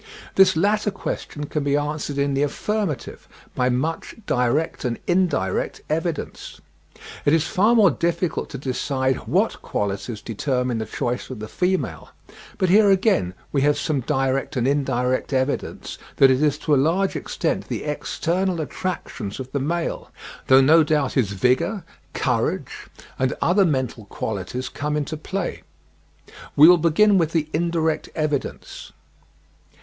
[0.33, 6.59] This latter question can be answered in the affirmative by much direct and indirect evidence.
[7.23, 12.09] It is far more difficult to decide what qualities determine the choice of the females;
[12.57, 16.77] but here again we have some direct and indirect evidence that it is to a
[16.81, 20.09] large extent the external attractions of the male;
[20.47, 21.83] though no doubt his vigour,
[22.15, 22.87] courage,
[23.19, 25.61] and other mental qualities come into play.
[26.55, 28.91] We will begin with the indirect evidence.